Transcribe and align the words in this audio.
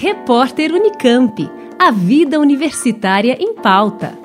Repórter 0.00 0.70
Unicamp. 0.72 1.50
A 1.76 1.90
vida 1.90 2.38
universitária 2.38 3.36
em 3.40 3.52
pauta. 3.52 4.16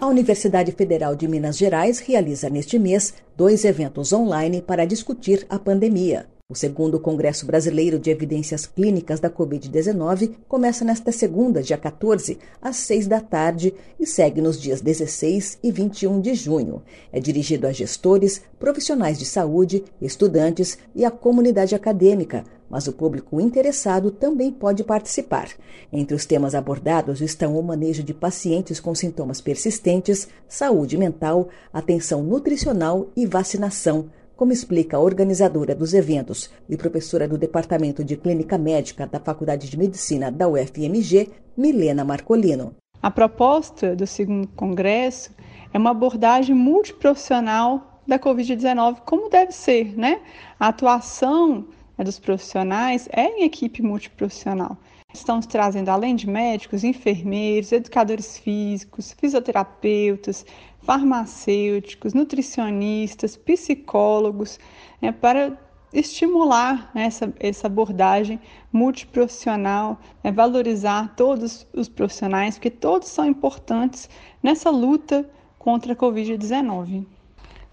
A 0.00 0.06
Universidade 0.08 0.72
Federal 0.72 1.14
de 1.14 1.28
Minas 1.28 1.56
Gerais 1.56 2.00
realiza 2.00 2.50
neste 2.50 2.80
mês 2.80 3.14
dois 3.36 3.64
eventos 3.64 4.12
online 4.12 4.60
para 4.60 4.84
discutir 4.84 5.46
a 5.48 5.56
pandemia. 5.56 6.26
O 6.50 6.54
segundo 6.56 6.98
Congresso 6.98 7.46
Brasileiro 7.46 7.96
de 7.96 8.10
Evidências 8.10 8.66
Clínicas 8.66 9.20
da 9.20 9.30
Covid-19 9.30 10.32
começa 10.48 10.84
nesta 10.84 11.12
segunda, 11.12 11.62
dia 11.62 11.78
14, 11.78 12.40
às 12.60 12.74
6 12.74 13.06
da 13.06 13.20
tarde 13.20 13.72
e 14.00 14.04
segue 14.04 14.40
nos 14.40 14.60
dias 14.60 14.80
16 14.80 15.60
e 15.62 15.70
21 15.70 16.20
de 16.20 16.34
junho. 16.34 16.82
É 17.12 17.20
dirigido 17.20 17.68
a 17.68 17.72
gestores, 17.72 18.42
profissionais 18.58 19.16
de 19.16 19.26
saúde, 19.26 19.84
estudantes 20.02 20.76
e 20.92 21.04
a 21.04 21.10
comunidade 21.12 21.76
acadêmica, 21.76 22.42
mas 22.68 22.88
o 22.88 22.92
público 22.92 23.40
interessado 23.40 24.10
também 24.10 24.50
pode 24.50 24.82
participar. 24.82 25.50
Entre 25.92 26.16
os 26.16 26.26
temas 26.26 26.56
abordados 26.56 27.20
estão 27.20 27.56
o 27.56 27.62
manejo 27.62 28.02
de 28.02 28.12
pacientes 28.12 28.80
com 28.80 28.92
sintomas 28.92 29.40
persistentes, 29.40 30.26
saúde 30.48 30.98
mental, 30.98 31.48
atenção 31.72 32.24
nutricional 32.24 33.08
e 33.14 33.24
vacinação 33.24 34.10
como 34.40 34.54
explica 34.54 34.96
a 34.96 35.00
organizadora 35.00 35.74
dos 35.74 35.92
eventos 35.92 36.50
e 36.66 36.74
professora 36.74 37.28
do 37.28 37.36
Departamento 37.36 38.02
de 38.02 38.16
Clínica 38.16 38.56
Médica 38.56 39.06
da 39.06 39.20
Faculdade 39.20 39.68
de 39.68 39.76
Medicina 39.76 40.32
da 40.32 40.48
UFMG, 40.48 41.28
Milena 41.54 42.06
Marcolino. 42.06 42.74
A 43.02 43.10
proposta 43.10 43.94
do 43.94 44.06
segundo 44.06 44.48
congresso 44.56 45.30
é 45.74 45.76
uma 45.76 45.90
abordagem 45.90 46.54
multiprofissional 46.54 48.00
da 48.08 48.18
Covid-19, 48.18 49.00
como 49.04 49.28
deve 49.28 49.52
ser, 49.52 49.94
né? 49.94 50.22
A 50.58 50.68
atuação 50.68 51.66
dos 51.98 52.18
profissionais 52.18 53.10
é 53.12 53.26
em 53.26 53.44
equipe 53.44 53.82
multiprofissional. 53.82 54.78
Estamos 55.12 55.44
trazendo, 55.44 55.88
além 55.88 56.14
de 56.14 56.28
médicos, 56.28 56.84
enfermeiros, 56.84 57.72
educadores 57.72 58.38
físicos, 58.38 59.12
fisioterapeutas, 59.12 60.46
farmacêuticos, 60.82 62.14
nutricionistas, 62.14 63.36
psicólogos, 63.36 64.58
né, 65.02 65.10
para 65.10 65.58
estimular 65.92 66.90
né, 66.94 67.04
essa, 67.04 67.34
essa 67.40 67.66
abordagem 67.66 68.40
multiprofissional, 68.72 69.98
né, 70.22 70.30
valorizar 70.30 71.12
todos 71.16 71.66
os 71.72 71.88
profissionais, 71.88 72.54
porque 72.54 72.70
todos 72.70 73.08
são 73.08 73.26
importantes 73.26 74.08
nessa 74.40 74.70
luta 74.70 75.28
contra 75.58 75.92
a 75.92 75.96
Covid-19. 75.96 77.04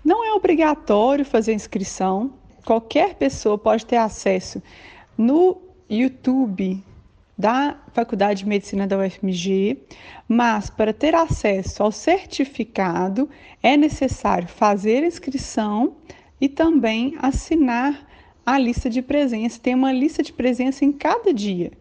Não 0.03 0.25
é 0.25 0.33
obrigatório 0.33 1.23
fazer 1.23 1.53
inscrição, 1.53 2.33
qualquer 2.65 3.13
pessoa 3.15 3.58
pode 3.58 3.85
ter 3.85 3.97
acesso 3.97 4.61
no 5.15 5.61
YouTube 5.89 6.83
da 7.38 7.80
Faculdade 7.93 8.39
de 8.43 8.49
Medicina 8.49 8.88
da 8.88 8.97
UFMG, 8.97 9.83
mas 10.27 10.69
para 10.69 10.91
ter 10.91 11.13
acesso 11.13 11.83
ao 11.83 11.91
certificado 11.91 13.30
é 13.61 13.77
necessário 13.77 14.47
fazer 14.47 15.03
inscrição 15.03 15.97
e 16.41 16.49
também 16.49 17.15
assinar 17.19 18.08
a 18.45 18.58
lista 18.58 18.89
de 18.89 19.02
presença. 19.02 19.59
Tem 19.61 19.75
uma 19.75 19.91
lista 19.91 20.23
de 20.23 20.33
presença 20.33 20.83
em 20.83 20.91
cada 20.91 21.33
dia. 21.33 21.71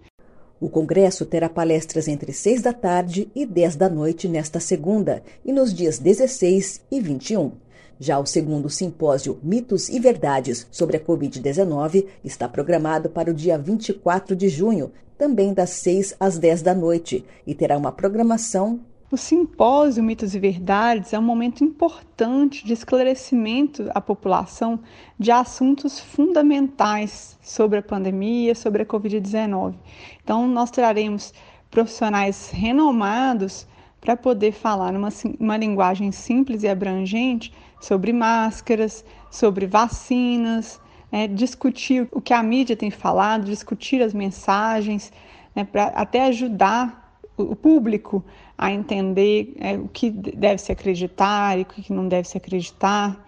O 0.59 0.69
congresso 0.69 1.27
terá 1.27 1.49
palestras 1.49 2.09
entre 2.09 2.33
6 2.33 2.63
da 2.63 2.73
tarde 2.73 3.31
e 3.35 3.45
10 3.45 3.77
da 3.77 3.89
noite 3.89 4.27
nesta 4.27 4.59
segunda 4.59 5.23
e 5.45 5.53
nos 5.53 5.73
dias 5.73 5.99
16 5.99 6.83
e 6.91 7.01
21. 7.01 7.66
Já 7.99 8.19
o 8.19 8.27
segundo 8.27 8.69
simpósio 8.69 9.39
Mitos 9.43 9.89
e 9.89 9.99
Verdades 9.99 10.67
sobre 10.71 10.97
a 10.97 11.01
Covid-19 11.01 12.07
está 12.23 12.49
programado 12.49 13.09
para 13.09 13.31
o 13.31 13.35
dia 13.35 13.57
24 13.57 14.37
de 14.37 14.49
junho, 14.49 14.93
também 15.17 15.55
das 15.55 15.71
6 15.71 16.17
às 16.21 16.39
10 16.39 16.63
da 16.63 16.75
noite, 16.75 17.25
e 17.47 17.55
terá 17.55 17.77
uma 17.77 17.91
programação. 17.91 18.81
O 19.11 19.17
simpósio 19.17 20.03
Mitos 20.03 20.35
e 20.35 20.39
Verdades 20.39 21.13
é 21.13 21.19
um 21.19 21.23
momento 21.23 21.63
importante 21.63 22.67
de 22.67 22.73
esclarecimento 22.73 23.89
à 23.95 24.01
população 24.01 24.81
de 25.19 25.31
assuntos 25.31 26.01
fundamentais 26.01 27.39
sobre 27.41 27.79
a 27.79 27.83
pandemia, 27.83 28.55
sobre 28.55 28.83
a 28.83 28.87
Covid-19. 28.87 29.75
Então, 30.23 30.47
nós 30.49 30.73
traremos 30.73 31.33
profissionais 31.71 32.51
renomados 32.51 33.67
para 34.07 34.17
poder 34.17 34.53
falar 34.53 34.93
numa 34.93 35.09
uma 35.41 35.57
linguagem 35.57 36.13
simples 36.13 36.63
e 36.63 36.69
abrangente 36.69 37.53
sobre 37.81 38.13
máscaras, 38.13 39.05
sobre 39.29 39.67
vacinas, 39.67 40.81
é, 41.11 41.27
discutir 41.27 42.07
o 42.13 42.21
que 42.21 42.33
a 42.33 42.41
mídia 42.41 42.77
tem 42.77 42.89
falado, 42.89 43.47
discutir 43.47 44.01
as 44.01 44.15
mensagens, 44.15 45.13
né, 45.57 45.65
para 45.65 45.87
até 45.87 46.27
ajudar 46.27 47.19
o 47.37 47.57
público 47.57 48.25
a 48.57 48.71
entender 48.71 49.57
é, 49.59 49.77
o 49.77 49.89
que 49.89 50.09
deve 50.09 50.59
se 50.59 50.71
acreditar 50.71 51.59
e 51.59 51.63
o 51.63 51.65
que 51.65 51.93
não 51.93 52.07
deve 52.07 52.29
se 52.29 52.37
acreditar. 52.37 53.27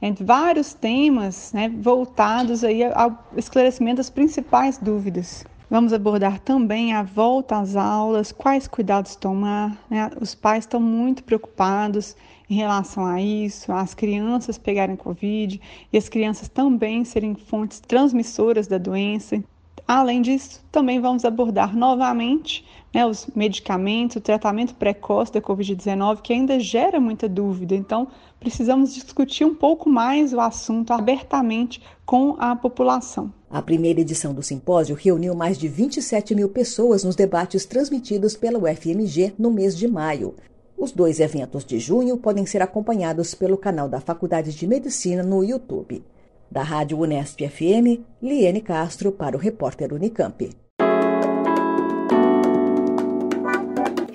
Entre 0.00 0.22
vários 0.22 0.74
temas 0.74 1.54
né, 1.54 1.70
voltados 1.70 2.62
aí 2.62 2.84
ao 2.84 3.26
esclarecimento 3.34 3.96
das 3.96 4.10
principais 4.10 4.76
dúvidas. 4.76 5.46
Vamos 5.70 5.92
abordar 5.92 6.40
também 6.40 6.94
a 6.94 7.02
volta 7.02 7.58
às 7.58 7.76
aulas, 7.76 8.32
quais 8.32 8.66
cuidados 8.66 9.14
tomar. 9.14 9.76
Né? 9.90 10.10
Os 10.18 10.34
pais 10.34 10.64
estão 10.64 10.80
muito 10.80 11.22
preocupados 11.22 12.16
em 12.48 12.54
relação 12.54 13.04
a 13.04 13.20
isso, 13.20 13.70
as 13.70 13.92
crianças 13.92 14.56
pegarem 14.56 14.96
Covid 14.96 15.60
e 15.92 15.98
as 15.98 16.08
crianças 16.08 16.48
também 16.48 17.04
serem 17.04 17.34
fontes 17.34 17.80
transmissoras 17.80 18.66
da 18.66 18.78
doença. 18.78 19.44
Além 19.86 20.22
disso, 20.22 20.64
também 20.72 21.00
vamos 21.00 21.26
abordar 21.26 21.76
novamente 21.76 22.64
né, 22.92 23.06
os 23.06 23.26
medicamentos, 23.34 24.16
o 24.16 24.20
tratamento 24.20 24.74
precoce 24.74 25.32
da 25.32 25.40
Covid-19, 25.40 26.20
que 26.22 26.32
ainda 26.32 26.58
gera 26.58 26.98
muita 26.98 27.28
dúvida. 27.28 27.74
Então, 27.74 28.08
precisamos 28.40 28.94
discutir 28.94 29.44
um 29.44 29.54
pouco 29.54 29.88
mais 29.88 30.32
o 30.32 30.40
assunto 30.40 30.92
abertamente 30.92 31.82
com 32.06 32.36
a 32.38 32.56
população. 32.56 33.32
A 33.50 33.62
primeira 33.62 34.00
edição 34.00 34.34
do 34.34 34.42
simpósio 34.42 34.94
reuniu 34.94 35.34
mais 35.34 35.58
de 35.58 35.68
27 35.68 36.34
mil 36.34 36.48
pessoas 36.48 37.02
nos 37.04 37.16
debates 37.16 37.64
transmitidos 37.64 38.36
pela 38.36 38.58
UFMG 38.58 39.34
no 39.38 39.50
mês 39.50 39.76
de 39.76 39.88
maio. 39.88 40.34
Os 40.76 40.92
dois 40.92 41.18
eventos 41.18 41.64
de 41.64 41.78
junho 41.78 42.16
podem 42.16 42.46
ser 42.46 42.62
acompanhados 42.62 43.34
pelo 43.34 43.56
canal 43.56 43.88
da 43.88 44.00
Faculdade 44.00 44.54
de 44.54 44.66
Medicina 44.66 45.22
no 45.22 45.42
YouTube. 45.42 46.04
Da 46.50 46.62
Rádio 46.62 46.98
Unesp 46.98 47.40
FM, 47.40 48.00
Liene 48.22 48.60
Castro 48.60 49.10
para 49.10 49.36
o 49.36 49.40
repórter 49.40 49.92
Unicamp. 49.92 50.50